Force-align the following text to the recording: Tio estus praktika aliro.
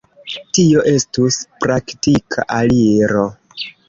Tio 0.57 0.85
estus 0.91 1.37
praktika 1.65 2.47
aliro. 2.61 3.27